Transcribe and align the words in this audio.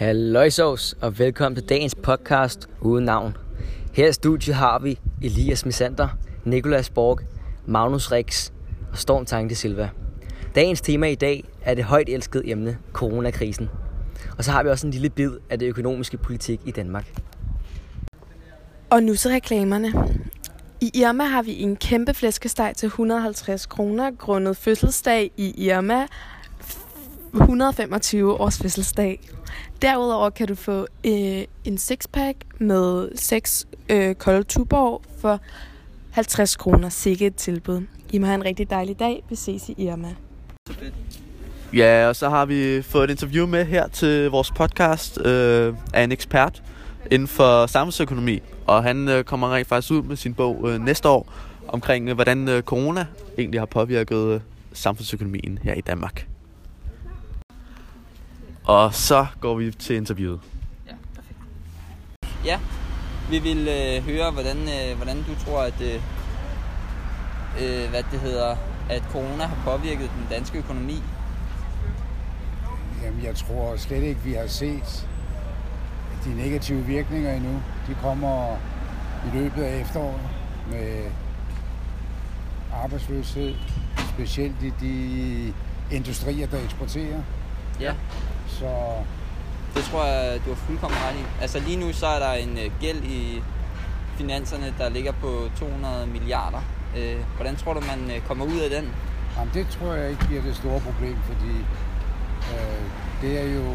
Halløjsovs, 0.00 0.96
og 1.00 1.18
velkommen 1.18 1.56
til 1.56 1.68
dagens 1.68 1.94
podcast 1.94 2.68
uden 2.80 3.04
navn. 3.04 3.36
Her 3.92 4.08
i 4.08 4.12
studiet 4.12 4.56
har 4.56 4.78
vi 4.78 4.98
Elias 5.22 5.66
Misander, 5.66 6.08
Nikolas 6.44 6.90
Borg, 6.90 7.20
Magnus 7.66 8.12
Rix 8.12 8.50
og 8.92 8.98
Storm 8.98 9.24
Tanke 9.24 9.54
Silva. 9.54 9.90
Dagens 10.54 10.80
tema 10.80 11.06
i 11.06 11.14
dag 11.14 11.44
er 11.62 11.74
det 11.74 11.84
højt 11.84 12.08
elskede 12.08 12.50
emne, 12.50 12.78
coronakrisen. 12.92 13.68
Og 14.38 14.44
så 14.44 14.50
har 14.50 14.62
vi 14.62 14.68
også 14.68 14.86
en 14.86 14.92
lille 14.92 15.10
bid 15.10 15.30
af 15.50 15.58
det 15.58 15.66
økonomiske 15.66 16.16
politik 16.16 16.60
i 16.66 16.70
Danmark. 16.70 17.20
Og 18.90 19.02
nu 19.02 19.14
til 19.14 19.30
reklamerne. 19.30 19.92
I 20.80 20.90
Irma 20.94 21.24
har 21.24 21.42
vi 21.42 21.62
en 21.62 21.76
kæmpe 21.76 22.14
flæskesteg 22.14 22.72
til 22.76 22.86
150 22.86 23.66
kroner, 23.66 24.10
grundet 24.10 24.56
fødselsdag 24.56 25.30
i 25.36 25.66
Irma 25.66 26.06
125 27.34 28.40
års 28.40 28.58
fødselsdag. 28.58 29.20
Derudover 29.82 30.30
kan 30.30 30.48
du 30.48 30.54
få 30.54 30.86
øh, 31.06 31.44
en 31.64 31.78
sixpack 31.78 32.36
med 32.58 33.08
6 33.14 33.66
øh, 33.88 34.14
kolde 34.14 34.42
tuborg 34.42 35.02
for 35.20 35.40
50 36.10 36.56
kroner. 36.56 36.88
Sikke 36.88 37.26
et 37.26 37.34
tilbud. 37.34 37.82
I 38.12 38.18
må 38.18 38.26
have 38.26 38.34
en 38.34 38.44
rigtig 38.44 38.70
dejlig 38.70 38.98
dag. 38.98 39.22
Vi 39.28 39.34
ses 39.34 39.68
i 39.68 39.74
Irma. 39.78 40.14
Ja, 41.72 42.08
og 42.08 42.16
så 42.16 42.28
har 42.28 42.46
vi 42.46 42.82
fået 42.82 43.04
et 43.04 43.10
interview 43.10 43.46
med 43.46 43.64
her 43.64 43.88
til 43.88 44.30
vores 44.30 44.50
podcast 44.50 45.26
øh, 45.26 45.74
af 45.94 46.04
en 46.04 46.12
ekspert 46.12 46.62
inden 47.10 47.28
for 47.28 47.66
samfundsøkonomi. 47.66 48.40
Og 48.66 48.82
han 48.82 49.08
øh, 49.08 49.24
kommer 49.24 49.54
rent 49.54 49.68
faktisk 49.68 49.92
ud 49.92 50.02
med 50.02 50.16
sin 50.16 50.34
bog 50.34 50.68
øh, 50.68 50.80
næste 50.84 51.08
år 51.08 51.32
omkring, 51.68 52.08
øh, 52.08 52.14
hvordan 52.14 52.48
øh, 52.48 52.62
corona 52.62 53.06
egentlig 53.38 53.60
har 53.60 53.66
påvirket 53.66 54.34
øh, 54.34 54.40
samfundsøkonomien 54.72 55.58
her 55.62 55.74
i 55.74 55.80
Danmark. 55.80 56.26
Og 58.70 58.94
så 58.94 59.26
går 59.40 59.54
vi 59.54 59.70
til 59.70 59.96
interviewet. 59.96 60.40
Ja, 60.86 60.92
perfekt. 61.14 61.38
Ja, 62.44 62.58
vi 63.30 63.38
vil 63.38 63.68
øh, 63.68 64.04
høre, 64.04 64.30
hvordan, 64.30 64.56
øh, 64.56 64.96
hvordan 64.96 65.16
du 65.16 65.44
tror, 65.44 65.62
at, 65.62 65.80
øh, 65.80 65.94
øh, 67.60 67.90
hvad 67.90 68.02
det 68.12 68.20
hedder, 68.20 68.56
at 68.90 69.02
corona 69.12 69.44
har 69.44 69.58
påvirket 69.64 70.10
den 70.18 70.26
danske 70.30 70.58
økonomi. 70.58 71.02
Jamen, 73.02 73.24
jeg 73.24 73.34
tror 73.36 73.76
slet 73.76 74.02
ikke, 74.02 74.20
vi 74.20 74.32
har 74.32 74.46
set 74.46 75.08
de 76.24 76.36
negative 76.36 76.82
virkninger 76.82 77.34
endnu. 77.34 77.62
De 77.88 77.96
kommer 78.02 78.56
i 79.26 79.36
løbet 79.38 79.62
af 79.62 79.80
efteråret 79.80 80.20
med 80.70 81.04
arbejdsløshed, 82.74 83.54
specielt 84.14 84.62
i 84.62 84.72
de 84.80 85.54
industrier, 85.96 86.46
der 86.46 86.64
eksporterer. 86.64 87.22
Ja. 87.80 87.94
Så 88.58 88.70
Det 89.74 89.84
tror 89.84 90.04
jeg, 90.04 90.40
du 90.44 90.48
har 90.50 90.56
fuldkommen 90.56 90.98
ret 91.08 91.16
i. 91.16 91.24
Altså 91.42 91.58
lige 91.60 91.76
nu 91.76 91.92
så 91.92 92.06
er 92.06 92.18
der 92.18 92.32
en 92.32 92.58
øh, 92.58 92.70
gæld 92.80 93.02
i 93.04 93.42
finanserne, 94.16 94.74
der 94.78 94.88
ligger 94.88 95.12
på 95.12 95.48
200 95.56 96.06
milliarder. 96.06 96.60
Øh, 96.96 97.16
hvordan 97.36 97.56
tror 97.56 97.74
du, 97.74 97.80
man 97.80 98.10
øh, 98.16 98.20
kommer 98.28 98.44
ud 98.44 98.58
af 98.58 98.70
den? 98.70 98.92
jamen, 99.36 99.50
det 99.54 99.66
tror 99.68 99.94
jeg 99.94 100.10
ikke 100.10 100.24
bliver 100.26 100.42
det 100.42 100.56
store 100.56 100.80
problem, 100.80 101.16
fordi 101.26 101.54
øh, 102.52 102.82
det 103.22 103.40
er 103.40 103.54
jo 103.54 103.74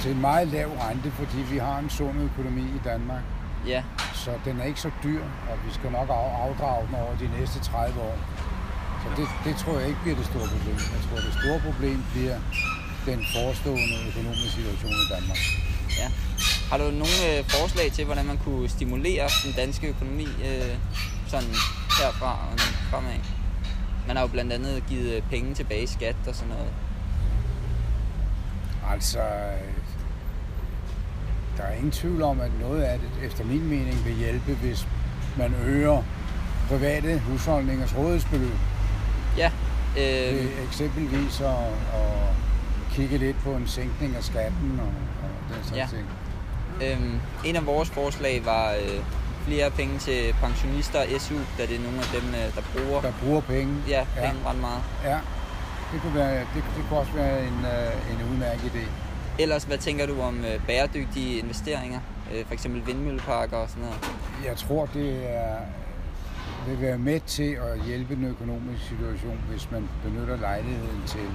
til 0.00 0.10
en 0.12 0.20
meget 0.20 0.48
lav 0.48 0.68
rente, 0.68 1.10
fordi 1.10 1.38
vi 1.50 1.58
har 1.58 1.78
en 1.78 1.90
sund 1.90 2.18
økonomi 2.20 2.60
i 2.62 2.80
Danmark. 2.84 3.22
Ja, 3.66 3.82
Så 4.14 4.30
den 4.44 4.60
er 4.60 4.64
ikke 4.64 4.80
så 4.80 4.90
dyr, 5.04 5.22
og 5.22 5.56
vi 5.66 5.72
skal 5.72 5.90
nok 5.92 6.08
af- 6.08 6.46
afdrage 6.48 6.86
den 6.86 6.94
over 6.94 7.16
de 7.20 7.30
næste 7.40 7.60
30 7.60 8.00
år. 8.00 8.16
Så 9.06 9.22
det, 9.22 9.28
det 9.44 9.56
tror 9.56 9.78
jeg 9.78 9.88
ikke 9.88 10.00
bliver 10.02 10.16
det 10.16 10.26
store 10.26 10.48
problem. 10.54 10.76
Jeg 10.96 11.00
tror, 11.06 11.16
det 11.16 11.34
store 11.42 11.60
problem 11.60 12.04
bliver 12.12 12.38
den 13.06 13.20
forestående 13.34 13.96
økonomiske 14.08 14.50
situation 14.50 14.92
i 14.92 15.08
Danmark. 15.14 15.38
ja. 16.00 16.08
Har 16.70 16.78
du 16.78 16.84
nogle 16.84 17.18
øh, 17.28 17.44
forslag 17.48 17.92
til, 17.92 18.04
hvordan 18.04 18.26
man 18.26 18.38
kunne 18.38 18.68
stimulere 18.68 19.28
den 19.44 19.52
danske 19.56 19.88
økonomi 19.88 20.24
øh, 20.48 20.74
sådan 21.26 21.48
herfra 21.98 22.32
og 22.52 22.58
fremad? 22.90 23.20
Man 24.06 24.16
har 24.16 24.22
jo 24.22 24.28
blandt 24.28 24.52
andet 24.52 24.84
givet 24.88 25.16
øh, 25.16 25.22
penge 25.30 25.54
tilbage 25.54 25.82
i 25.82 25.86
skat 25.86 26.16
og 26.28 26.34
sådan 26.34 26.48
noget. 26.48 26.72
Altså, 28.92 29.18
der 31.56 31.62
er 31.62 31.74
ingen 31.74 31.90
tvivl 31.90 32.22
om, 32.22 32.40
at 32.40 32.50
noget 32.60 32.82
af 32.82 32.98
det, 32.98 33.26
efter 33.26 33.44
min 33.44 33.68
mening, 33.68 34.04
vil 34.04 34.14
hjælpe, 34.14 34.54
hvis 34.54 34.88
man 35.38 35.54
øger 35.54 36.02
private 36.68 37.18
husholdningers 37.18 37.96
rådighedsbeløb. 37.96 38.56
Ja, 39.38 39.50
øh, 39.98 40.34
Øh, 40.44 40.46
eksempelvis 40.68 41.40
at, 41.40 41.46
at 42.00 42.28
kigge 42.92 43.18
lidt 43.18 43.36
på 43.44 43.50
en 43.50 43.66
sænkning 43.68 44.16
af 44.16 44.24
skatten 44.24 44.80
og, 44.80 44.86
og 45.22 45.54
den 45.56 45.64
slags 45.64 45.92
Ja. 45.92 45.96
ting. 45.96 46.06
Øhm, 46.82 47.20
en 47.44 47.56
af 47.56 47.66
vores 47.66 47.90
forslag 47.90 48.42
var 48.44 48.70
øh, 48.72 49.00
flere 49.46 49.70
penge 49.70 49.98
til 49.98 50.34
pensionister 50.40 50.98
og 51.00 51.06
SU, 51.20 51.34
da 51.58 51.66
det 51.66 51.76
er 51.76 51.80
nogle 51.80 51.98
af 51.98 52.20
dem, 52.20 52.28
øh, 52.28 52.54
der 52.56 52.62
bruger 52.76 53.00
Der 53.00 53.12
bruger 53.22 53.40
penge. 53.40 53.74
ja, 53.88 54.06
penge 54.16 54.36
ret 54.46 54.60
meget. 54.60 54.82
Ja, 55.04 55.18
det 55.92 56.00
kunne, 56.02 56.14
være, 56.14 56.38
det, 56.40 56.62
det 56.76 56.84
kunne 56.88 56.98
også 57.00 57.12
være 57.12 57.40
en, 57.40 57.58
øh, 57.64 58.10
en 58.12 58.32
udmærket 58.32 58.62
idé. 58.74 58.84
Ellers, 59.38 59.64
hvad 59.64 59.78
tænker 59.78 60.06
du 60.06 60.20
om 60.20 60.44
øh, 60.44 60.60
bæredygtige 60.66 61.38
investeringer? 61.38 62.00
Øh, 62.34 62.46
for 62.46 62.52
eksempel 62.54 62.86
vindmølleparker 62.86 63.56
og 63.56 63.68
sådan 63.68 63.82
noget. 63.82 63.98
Jeg 64.44 64.56
tror, 64.56 64.86
det 64.94 65.22
er, 65.30 65.56
vil 66.66 66.80
være 66.80 66.98
med 66.98 67.20
til 67.26 67.50
at 67.68 67.84
hjælpe 67.86 68.14
den 68.14 68.24
økonomiske 68.24 68.84
situation, 68.88 69.38
hvis 69.50 69.70
man 69.70 69.88
benytter 70.04 70.36
lejligheden 70.40 71.02
til 71.06 71.26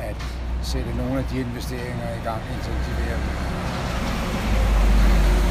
at 0.00 0.16
sætte 0.62 0.90
nogle 0.96 1.18
af 1.18 1.24
de 1.32 1.36
investeringer 1.40 2.08
i 2.20 2.22
gang, 2.28 2.42
intensivere 2.56 3.16
dem. 3.22 3.32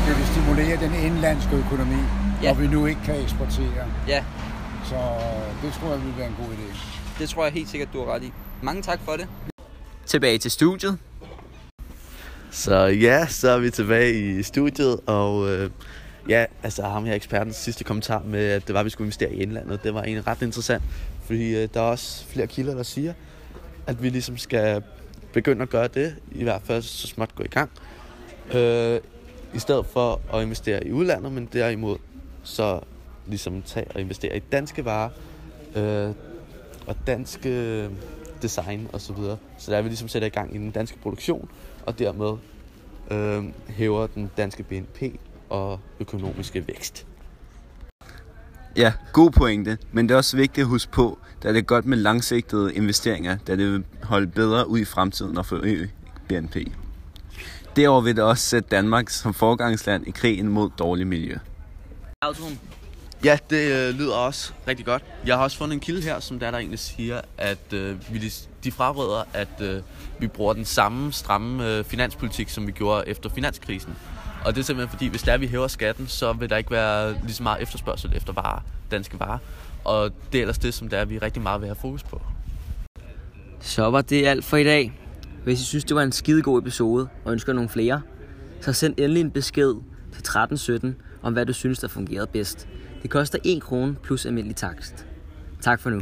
Det 0.07 0.17
vil 0.17 0.25
stimulere 0.33 0.75
den 0.85 0.93
indlandske 1.07 1.55
økonomi, 1.55 2.01
Ja. 2.43 2.53
hvor 2.53 2.61
vi 2.61 2.67
nu 2.67 2.85
ikke 2.85 3.01
kan 3.05 3.21
eksportere. 3.21 3.85
Ja, 4.07 4.23
Så 4.83 4.95
det 5.63 5.73
tror 5.73 5.89
jeg 5.91 6.01
vil 6.05 6.13
være 6.17 6.27
en 6.27 6.35
god 6.45 6.53
idé. 6.53 6.77
det 7.19 7.29
tror 7.29 7.43
jeg 7.43 7.53
helt 7.53 7.69
sikkert, 7.69 7.89
du 7.93 7.99
har 8.05 8.13
ret 8.15 8.23
i. 8.23 8.31
Mange 8.61 8.81
tak 8.81 8.99
for 9.05 9.11
det. 9.11 9.27
Tilbage 10.05 10.37
til 10.37 10.51
studiet. 10.51 10.97
Så 12.51 12.75
ja, 12.85 13.27
så 13.27 13.49
er 13.49 13.59
vi 13.59 13.69
tilbage 13.69 14.39
i 14.39 14.43
studiet, 14.43 14.99
og 15.05 15.49
øh, 15.51 15.69
ja, 16.29 16.45
altså 16.63 16.83
ham 16.83 17.05
her 17.05 17.13
ekspertens 17.13 17.55
sidste 17.55 17.83
kommentar 17.83 18.23
med, 18.25 18.49
at 18.49 18.67
det 18.67 18.73
var, 18.73 18.79
at 18.79 18.85
vi 18.85 18.89
skulle 18.89 19.05
investere 19.05 19.33
i 19.33 19.41
indlandet, 19.41 19.83
det 19.83 19.93
var 19.93 20.03
egentlig 20.03 20.27
ret 20.27 20.41
interessant, 20.41 20.83
fordi 21.25 21.55
øh, 21.55 21.69
der 21.73 21.79
er 21.79 21.85
også 21.85 22.25
flere 22.25 22.47
kilder, 22.47 22.75
der 22.75 22.83
siger, 22.83 23.13
at 23.87 24.03
vi 24.03 24.09
ligesom 24.09 24.37
skal 24.37 24.83
begynde 25.33 25.61
at 25.61 25.69
gøre 25.69 25.87
det, 25.87 26.15
i 26.31 26.43
hvert 26.43 26.61
fald 26.61 26.81
så 26.81 27.07
småt 27.07 27.35
gå 27.35 27.43
i 27.43 27.47
gang, 27.47 27.71
øh, 28.53 28.99
i 29.53 29.59
stedet 29.59 29.85
for 29.85 30.21
at 30.33 30.43
investere 30.43 30.87
i 30.87 30.91
udlandet, 30.91 31.31
men 31.31 31.49
derimod 31.53 31.97
så 32.43 32.79
ligesom 33.27 33.61
tage 33.61 33.87
og 33.95 34.01
investere 34.01 34.37
i 34.37 34.39
danske 34.39 34.85
varer, 34.85 35.09
øh, 35.75 36.13
og 36.87 36.95
danske 37.07 37.89
design 38.41 38.87
og 38.93 39.01
så 39.01 39.13
videre. 39.13 39.37
Så 39.57 39.71
der 39.71 39.77
er 39.77 39.81
vi 39.81 39.89
ligesom 39.89 40.07
sætter 40.07 40.25
i 40.25 40.29
gang 40.29 40.55
i 40.55 40.57
den 40.57 40.71
danske 40.71 40.97
produktion, 40.97 41.49
og 41.85 41.99
dermed 41.99 42.37
øh, 43.11 43.43
hæver 43.69 44.07
den 44.07 44.31
danske 44.37 44.63
BNP 44.63 45.01
og 45.49 45.79
økonomiske 45.99 46.67
vækst. 46.67 47.05
Ja, 48.77 48.93
god 49.13 49.31
pointe, 49.31 49.77
men 49.91 50.09
det 50.09 50.13
er 50.13 50.17
også 50.17 50.37
vigtigt 50.37 50.65
at 50.65 50.69
huske 50.69 50.91
på, 50.91 51.19
at 51.37 51.53
det 51.53 51.57
er 51.57 51.61
godt 51.61 51.85
med 51.85 51.97
langsigtede 51.97 52.73
investeringer, 52.73 53.37
da 53.47 53.55
det 53.55 53.71
vil 53.71 53.83
holde 54.03 54.27
bedre 54.27 54.67
ud 54.67 54.79
i 54.79 54.85
fremtiden 54.85 55.37
og 55.37 55.45
forøge 55.45 55.91
BNP. 56.27 56.55
Derover 57.75 58.01
vil 58.01 58.15
det 58.15 58.23
også 58.23 58.43
sætte 58.43 58.69
Danmark 58.69 59.09
som 59.09 59.33
forgangsland 59.33 60.07
i 60.07 60.11
krigen 60.11 60.47
mod 60.47 60.69
dårligt 60.79 61.07
miljø. 61.07 61.37
Ja, 63.23 63.37
det 63.49 63.71
øh, 63.71 63.95
lyder 63.95 64.15
også 64.15 64.53
rigtig 64.67 64.85
godt. 64.85 65.03
Jeg 65.25 65.35
har 65.35 65.43
også 65.43 65.57
fundet 65.57 65.73
en 65.73 65.79
kilde 65.79 66.01
her, 66.01 66.19
som 66.19 66.39
der, 66.39 66.51
der 66.51 66.57
egentlig 66.57 66.79
siger, 66.79 67.21
at 67.37 67.73
øh, 67.73 68.13
vi, 68.13 68.33
de 68.63 68.71
fraråder, 68.71 69.23
at 69.33 69.61
øh, 69.61 69.81
vi 70.19 70.27
bruger 70.27 70.53
den 70.53 70.65
samme 70.65 71.13
stramme 71.13 71.69
øh, 71.69 71.83
finanspolitik, 71.83 72.49
som 72.49 72.67
vi 72.67 72.71
gjorde 72.71 73.07
efter 73.07 73.29
finanskrisen. 73.29 73.95
Og 74.45 74.55
det 74.55 74.61
er 74.61 74.65
simpelthen 74.65 74.89
fordi, 74.89 75.07
hvis 75.07 75.23
der 75.23 75.37
vi 75.37 75.47
hæver 75.47 75.67
skatten, 75.67 76.07
så 76.07 76.33
vil 76.33 76.49
der 76.49 76.57
ikke 76.57 76.71
være 76.71 77.13
lige 77.23 77.33
så 77.33 77.43
meget 77.43 77.61
efterspørgsel 77.61 78.13
efter 78.15 78.33
varer, 78.33 78.59
danske 78.91 79.19
varer. 79.19 79.37
Og 79.83 80.11
det 80.31 80.37
er 80.37 80.41
ellers 80.41 80.57
det, 80.57 80.73
som 80.73 80.89
der 80.89 81.05
vi 81.05 81.17
rigtig 81.17 81.41
meget 81.41 81.61
vil 81.61 81.67
have 81.67 81.75
fokus 81.75 82.03
på. 82.03 82.21
Så 83.59 83.89
var 83.89 84.01
det 84.01 84.25
alt 84.25 84.45
for 84.45 84.57
i 84.57 84.63
dag. 84.63 84.99
Hvis 85.43 85.61
I 85.61 85.65
synes, 85.65 85.83
det 85.83 85.95
var 85.95 86.03
en 86.03 86.11
skidegod 86.11 86.61
episode, 86.61 87.07
og 87.25 87.31
ønsker 87.31 87.53
nogle 87.53 87.69
flere, 87.69 88.01
så 88.61 88.73
send 88.73 88.93
endelig 88.97 89.21
en 89.21 89.31
besked 89.31 89.73
til 90.11 90.19
1317 90.19 90.95
om, 91.21 91.33
hvad 91.33 91.45
du 91.45 91.53
synes, 91.53 91.79
der 91.79 91.87
fungerede 91.87 92.27
bedst. 92.27 92.67
Det 93.01 93.09
koster 93.09 93.39
1 93.43 93.61
krone 93.61 93.95
plus 94.03 94.25
almindelig 94.25 94.55
takst. 94.55 95.05
Tak 95.61 95.79
for 95.79 95.89
nu. 95.89 96.01